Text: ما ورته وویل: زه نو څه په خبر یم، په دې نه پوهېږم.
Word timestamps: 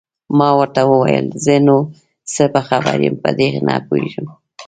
ما 0.37 0.49
ورته 0.59 0.81
وویل: 0.91 1.25
زه 1.45 1.55
نو 1.67 1.77
څه 2.33 2.43
په 2.53 2.59
خبر 2.67 2.97
یم، 3.05 3.15
په 3.23 3.29
دې 3.37 3.47
نه 3.67 3.73
پوهېږم. 3.87 4.27